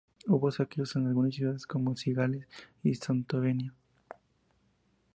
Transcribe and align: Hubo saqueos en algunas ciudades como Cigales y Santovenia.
Hubo 0.25 0.49
saqueos 0.51 0.95
en 0.95 1.05
algunas 1.05 1.35
ciudades 1.35 1.67
como 1.67 1.95
Cigales 1.95 2.47
y 2.81 2.95
Santovenia. 2.95 3.71